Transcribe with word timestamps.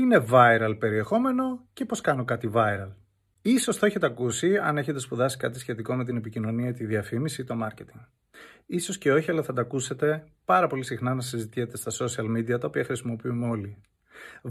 είναι 0.00 0.24
viral 0.30 0.76
περιεχόμενο 0.78 1.66
και 1.72 1.84
πώς 1.84 2.00
κάνω 2.00 2.24
κάτι 2.24 2.50
viral. 2.54 2.92
Ίσως 3.42 3.78
το 3.78 3.86
έχετε 3.86 4.06
ακούσει 4.06 4.56
αν 4.56 4.78
έχετε 4.78 4.98
σπουδάσει 4.98 5.36
κάτι 5.36 5.58
σχετικό 5.58 5.94
με 5.94 6.04
την 6.04 6.16
επικοινωνία, 6.16 6.72
τη 6.72 6.84
διαφήμιση 6.84 7.40
ή 7.40 7.44
το 7.44 7.54
marketing. 7.62 8.00
Ίσως 8.66 8.98
και 8.98 9.12
όχι, 9.12 9.30
αλλά 9.30 9.42
θα 9.42 9.52
τα 9.52 9.60
ακούσετε 9.60 10.24
πάρα 10.44 10.66
πολύ 10.66 10.84
συχνά 10.84 11.14
να 11.14 11.20
συζητιέται 11.20 11.76
στα 11.76 11.90
social 11.90 12.36
media, 12.36 12.60
τα 12.60 12.66
οποία 12.66 12.84
χρησιμοποιούμε 12.84 13.48
όλοι. 13.48 13.76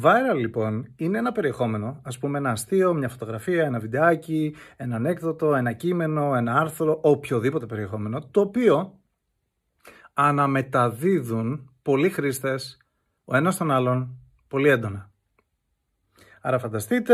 Viral 0.01 0.35
λοιπόν 0.35 0.93
είναι 0.95 1.17
ένα 1.17 1.31
περιεχόμενο, 1.31 2.01
ας 2.03 2.17
πούμε 2.17 2.37
ένα 2.37 2.51
αστείο, 2.51 2.93
μια 2.93 3.09
φωτογραφία, 3.09 3.63
ένα 3.63 3.79
βιντεάκι, 3.79 4.55
ένα 4.75 4.95
ανέκδοτο, 4.95 5.55
ένα 5.55 5.73
κείμενο, 5.73 6.35
ένα 6.35 6.53
άρθρο, 6.53 6.99
οποιοδήποτε 7.01 7.65
περιεχόμενο, 7.65 8.27
το 8.31 8.41
οποίο 8.41 8.99
αναμεταδίδουν 10.13 11.71
πολλοί 11.81 12.09
χρήστες 12.09 12.77
ο 13.25 13.35
ένας 13.35 13.57
τον 13.57 13.71
άλλον 13.71 14.19
πολύ 14.47 14.69
έντονα. 14.69 15.10
Άρα 16.41 16.59
φανταστείτε 16.59 17.13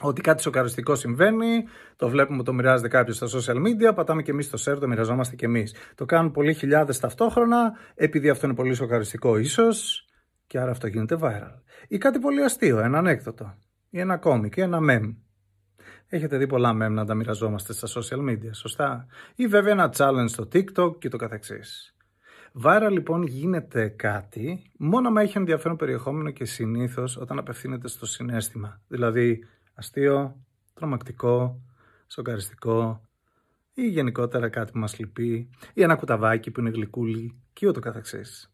ότι 0.00 0.20
κάτι 0.20 0.42
σοκαριστικό 0.42 0.94
συμβαίνει, 0.94 1.64
το 1.96 2.08
βλέπουμε, 2.08 2.42
το 2.42 2.52
μοιράζεται 2.52 2.88
κάποιος 2.88 3.16
στα 3.16 3.26
social 3.26 3.56
media, 3.56 3.94
πατάμε 3.94 4.22
και 4.22 4.30
εμείς 4.30 4.50
το 4.50 4.62
share, 4.64 4.80
το 4.80 4.88
μοιραζόμαστε 4.88 5.36
και 5.36 5.46
εμείς. 5.46 5.74
Το 5.94 6.04
κάνουν 6.04 6.30
πολλοί 6.30 6.54
χιλιάδες 6.54 6.98
ταυτόχρονα, 6.98 7.72
επειδή 7.94 8.28
αυτό 8.28 8.46
είναι 8.46 8.54
πολύ 8.54 8.74
σοκαριστικό 8.74 9.36
ίσως, 9.38 10.06
και 10.46 10.58
άρα 10.58 10.70
αυτό 10.70 10.86
γίνεται 10.86 11.18
viral. 11.20 11.62
Ή 11.88 11.98
κάτι 11.98 12.18
πολύ 12.18 12.42
αστείο, 12.42 12.78
ένα 12.78 12.98
ανέκδοτο, 12.98 13.58
ή 13.90 14.00
ένα 14.00 14.16
κόμικ, 14.16 14.56
ή 14.56 14.60
ένα 14.60 14.78
meme. 14.90 15.14
Έχετε 16.08 16.36
δει 16.36 16.46
πολλά 16.46 16.70
meme 16.70 16.90
να 16.90 17.04
τα 17.04 17.14
μοιραζόμαστε 17.14 17.72
στα 17.72 17.88
social 18.00 18.30
media, 18.30 18.50
σωστά; 18.52 19.06
Ή 19.34 19.46
βέβαια 19.46 19.72
ένα 19.72 19.92
challenge 19.96 20.28
στο 20.28 20.48
TikTok 20.52 20.98
και 20.98 21.08
το 21.08 21.16
καθεξής. 21.16 21.93
Viral 22.62 22.88
λοιπόν 22.90 23.22
γίνεται 23.22 23.88
κάτι 23.88 24.70
μόνο 24.78 25.10
με 25.10 25.22
έχει 25.22 25.38
ενδιαφέρον 25.38 25.76
περιεχόμενο 25.76 26.30
και 26.30 26.44
συνήθως 26.44 27.16
όταν 27.16 27.38
απευθύνεται 27.38 27.88
στο 27.88 28.06
συνέστημα. 28.06 28.80
Δηλαδή 28.88 29.44
αστείο, 29.74 30.36
τρομακτικό, 30.74 31.60
σοκαριστικό 32.06 33.00
ή 33.74 33.88
γενικότερα 33.88 34.48
κάτι 34.48 34.72
που 34.72 34.78
μας 34.78 34.98
λυπεί 34.98 35.50
ή 35.74 35.82
ένα 35.82 35.96
κουταβάκι 35.96 36.50
που 36.50 36.60
είναι 36.60 36.70
γλυκούλι 36.70 37.42
και 37.52 37.68
ούτω 37.68 37.80
καθεξής. 37.80 38.52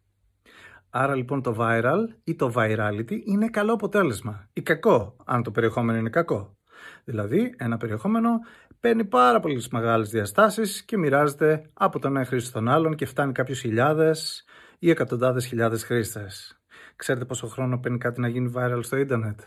Άρα 0.90 1.14
λοιπόν 1.14 1.42
το 1.42 1.56
viral 1.58 2.06
ή 2.24 2.34
το 2.34 2.52
virality 2.56 3.20
είναι 3.24 3.48
καλό 3.48 3.72
αποτέλεσμα 3.72 4.48
ή 4.52 4.62
κακό 4.62 5.16
αν 5.24 5.42
το 5.42 5.50
περιεχόμενο 5.50 5.98
είναι 5.98 6.10
κακό. 6.10 6.56
Δηλαδή 7.04 7.54
ένα 7.58 7.76
περιεχόμενο 7.76 8.30
παίρνει 8.80 9.04
πάρα 9.04 9.40
πολλές 9.40 9.68
μεγάλες 9.68 10.10
διαστάσεις 10.10 10.82
και 10.82 10.98
μοιράζεται 10.98 11.70
από 11.72 11.98
τον 11.98 12.16
ένα 12.16 12.24
χρήστης 12.24 12.50
στον 12.50 12.68
άλλον 12.68 12.94
και 12.94 13.06
φτάνει 13.06 13.32
κάποιου 13.32 13.54
χιλιάδες 13.54 14.44
ή 14.78 14.90
εκατοντάδες 14.90 15.46
χιλιάδες 15.46 15.84
χρήστες. 15.84 16.60
Ξέρετε 16.96 17.24
πόσο 17.24 17.46
χρόνο 17.46 17.78
παίρνει 17.78 17.98
κάτι 17.98 18.20
να 18.20 18.28
γίνει 18.28 18.52
viral 18.56 18.80
στο 18.82 18.96
ίντερνετ; 18.96 19.40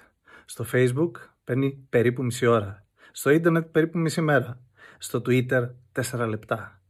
Στο 0.45 0.65
facebook 0.71 1.11
παίρνει 1.43 1.87
περίπου 1.89 2.23
μισή 2.23 2.45
ώρα. 2.45 2.85
Στο 3.11 3.29
ίντερνετ 3.29 3.65
περίπου 3.65 3.97
μισή 3.97 4.21
μέρα. 4.21 4.59
Στο 4.97 5.21
twitter 5.25 5.69
4 6.11 6.27
λεπτά. 6.27 6.81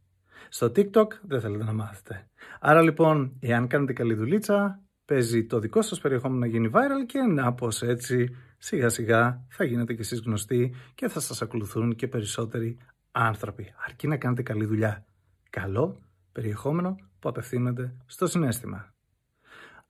Στο 0.48 0.66
TikTok 0.66 1.06
δεν 1.22 1.40
θέλετε 1.40 1.64
να 1.64 1.72
μάθετε. 1.72 2.26
Άρα 2.60 2.82
λοιπόν, 2.82 3.36
εάν 3.40 3.66
κάνετε 3.66 3.92
καλή 3.92 4.14
δουλίτσα, 4.14 4.82
παίζει 5.04 5.46
το 5.46 5.58
δικό 5.58 5.82
σας 5.82 6.00
περιεχόμενο 6.00 6.40
να 6.40 6.46
γίνει 6.46 6.70
viral 6.72 7.06
και 7.06 7.20
να 7.20 7.52
πως 7.54 7.82
έτσι 7.82 8.36
σιγά 8.64 8.88
σιγά 8.88 9.44
θα 9.48 9.64
γίνετε 9.64 9.94
κι 9.94 10.00
εσείς 10.00 10.20
γνωστοί 10.20 10.74
και 10.94 11.08
θα 11.08 11.20
σας 11.20 11.42
ακολουθούν 11.42 11.94
και 11.94 12.08
περισσότεροι 12.08 12.78
άνθρωποι. 13.12 13.74
Αρκεί 13.86 14.06
να 14.06 14.16
κάνετε 14.16 14.42
καλή 14.42 14.64
δουλειά. 14.64 15.04
Καλό 15.50 16.00
περιεχόμενο 16.32 16.96
που 17.18 17.28
απευθύνεται 17.28 17.96
στο 18.06 18.26
συνέστημα. 18.26 18.94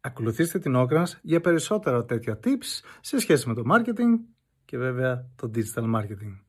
Ακολουθήστε 0.01 0.59
την 0.59 0.75
Okrans 0.77 1.19
για 1.23 1.41
περισσότερα 1.41 2.05
τέτοια 2.05 2.41
tips 2.45 2.81
σε 3.01 3.19
σχέση 3.19 3.49
με 3.49 3.55
το 3.55 3.63
marketing 3.75 4.35
και 4.65 4.79
βέβαια 4.79 5.31
το 5.37 5.51
digital 5.55 5.95
marketing. 5.95 6.44